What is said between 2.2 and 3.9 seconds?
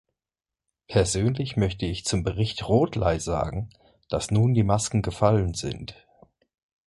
Bericht Rothley sagen,